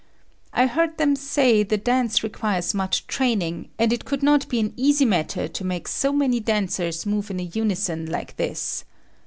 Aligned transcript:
I 0.51 0.65
heard 0.65 0.97
them 0.97 1.15
say 1.15 1.61
the 1.61 1.77
dance 1.77 2.23
requires 2.23 2.73
much 2.73 3.05
training, 3.05 3.69
and 3.77 3.93
it 3.93 4.03
could 4.03 4.23
not 4.23 4.49
be 4.49 4.59
an 4.59 4.73
easy 4.75 5.05
matter 5.05 5.47
to 5.47 5.63
make 5.63 5.87
so 5.87 6.11
many 6.11 6.39
dancers 6.39 7.05
move 7.05 7.29
in 7.29 7.39
a 7.39 7.43
unison 7.43 8.07
like 8.07 8.35
this. 8.35 8.83